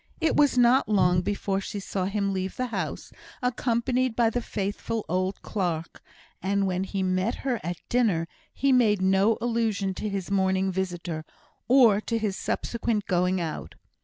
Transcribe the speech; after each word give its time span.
It 0.19 0.35
was 0.35 0.57
not 0.57 0.89
long 0.89 1.21
before 1.21 1.61
she 1.61 1.79
saw 1.79 2.05
him 2.05 2.33
leave 2.33 2.55
the 2.57 2.65
house, 2.65 3.11
accompanied 3.39 4.15
by 4.15 4.31
the 4.31 4.41
faithful 4.41 5.05
old 5.07 5.39
clerk; 5.43 6.01
and 6.41 6.65
when 6.65 6.85
he 6.85 7.03
met 7.03 7.35
her 7.45 7.59
at 7.63 7.87
dinner, 7.87 8.27
he 8.51 8.71
made 8.71 8.99
no 8.99 9.37
allusion 9.39 9.93
to 9.93 10.09
his 10.09 10.31
morning 10.31 10.71
visitor, 10.71 11.23
or 11.67 12.01
to 12.01 12.17
his 12.17 12.35
subsequent 12.35 13.05
going 13.05 13.39
out. 13.39 13.75